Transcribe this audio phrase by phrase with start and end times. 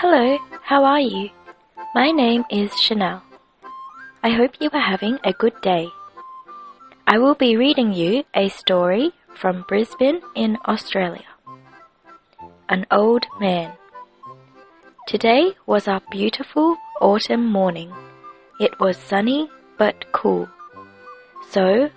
[0.00, 1.30] Hello, how are you?
[1.92, 3.20] My name is Chanel.
[4.22, 5.88] I hope you are having a good day.
[7.04, 11.26] I will be reading you a story from Brisbane in Australia.
[12.68, 13.72] An Old Man.
[15.08, 17.92] Today was a beautiful autumn morning.
[18.60, 20.48] It was sunny but cool.
[21.50, 21.90] So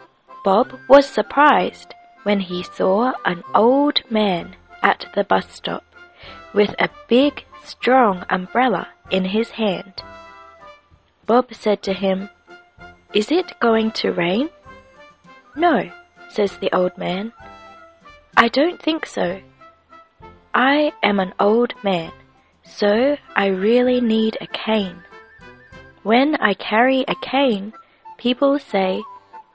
[0.44, 1.94] Bob was surprised
[2.24, 5.84] when he saw an old man at the bus stop
[6.54, 10.02] with a big, strong umbrella in his hand.
[11.26, 12.30] Bob said to him,
[13.14, 14.50] Is it going to rain?
[15.56, 15.90] No,
[16.30, 17.34] says the old man.
[18.36, 19.42] I don't think so.
[20.54, 22.12] I am an old man,
[22.64, 25.04] so I really need a cane.
[26.04, 27.74] When I carry a cane,
[28.18, 29.02] people say,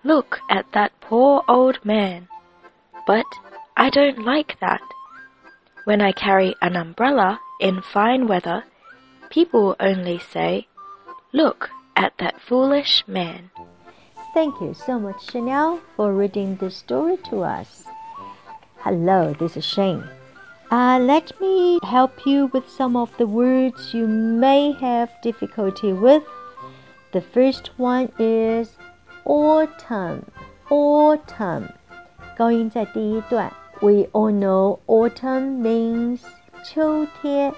[0.05, 2.29] Look at that poor old man.
[3.07, 3.27] But
[3.77, 4.81] I don't like that.
[5.87, 8.65] When I carry an umbrella in fine weather,
[9.31, 10.67] people only say,
[11.33, 13.51] Look at that foolish man.
[14.35, 17.85] Thank you so much, Chanel, for reading this story to us.
[18.79, 20.03] Hello, this is Shane.
[20.73, 26.25] Uh, let me help you with some of the words you may have difficulty with.
[27.13, 28.77] The first one is
[29.25, 30.33] autumn.
[30.69, 31.69] autumn
[32.37, 33.53] 高音在第一段。
[33.83, 36.21] we all know autumn means
[36.65, 37.53] 秋天.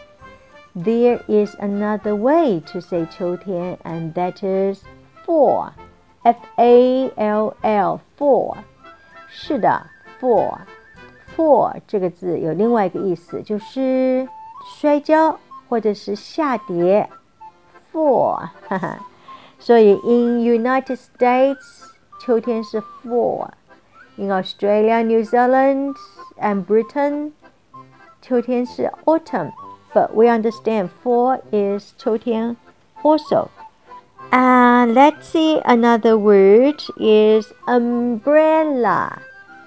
[0.74, 4.82] There is another way to say 秋天, and that is
[5.24, 5.70] fall.
[6.22, 8.56] F A L L fall.
[9.28, 9.86] 是的
[10.20, 10.58] ，fall。
[11.36, 14.28] fall 这个字有另外一个意思，就是
[14.80, 15.38] 摔跤
[15.68, 17.08] 或者是下跌。
[17.92, 19.06] fall，哈哈。
[19.58, 21.86] 所以 in United States，
[22.20, 23.48] 秋天是 fall。
[24.18, 25.94] in Australia, New Zealand,
[26.40, 27.30] and Britain,
[28.20, 29.52] 秋天是 autumn,
[29.94, 32.56] but we understand fall is 秋天
[33.02, 33.48] also.
[34.30, 39.18] And let's see another word is umbrella.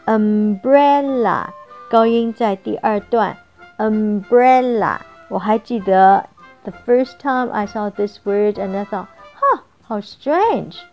[0.06, 1.52] Umbrella
[1.90, 3.38] 高音在第二段。
[3.78, 5.00] Umbrella
[5.30, 6.28] 我还记得
[6.66, 9.08] the first time I saw this word and I thought,
[9.40, 10.91] huh, how strange.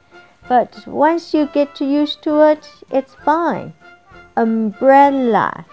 [0.49, 3.75] But once you get used to it, it's fine.
[4.35, 5.67] Umbrella.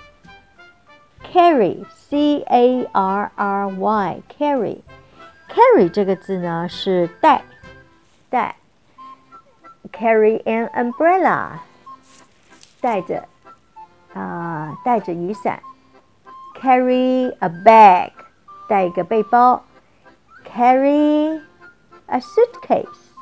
[1.24, 4.81] Carry, C A R R Y, carry.
[5.50, 7.44] Carry 这个字呢是带，
[8.30, 8.58] 带。
[9.91, 11.59] Carry an umbrella，
[12.81, 13.28] 带着
[14.14, 15.62] 啊、呃，带着雨伞。
[16.59, 18.12] Carry a bag，
[18.68, 19.64] 带一个背包。
[20.46, 21.41] Carry
[22.08, 23.15] a suitcase。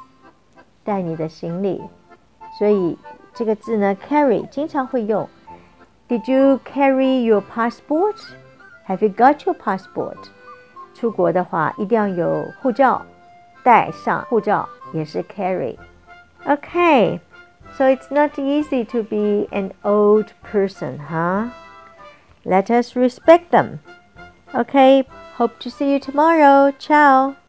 [0.84, 1.82] 带你的行李。
[2.58, 2.98] 所以
[3.34, 5.28] 这个字呢，carry 经常会用。
[6.08, 8.18] Did you carry your passport?
[8.88, 10.18] Have you got your passport?
[10.94, 13.04] 出国的话一定要有护照，
[13.64, 15.78] 带上护照也是 carry。
[16.46, 17.20] Okay,
[17.76, 21.50] so it's not easy to be an old person, huh?
[22.44, 23.80] Let us respect them.
[24.54, 25.06] Okay,
[25.38, 26.72] hope to see you tomorrow.
[26.78, 27.43] Ciao.